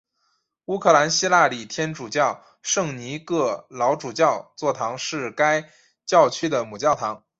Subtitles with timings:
[0.65, 5.69] 乌克兰希腊礼天主教圣尼各老主教座堂是该
[6.07, 7.23] 教区的母教堂。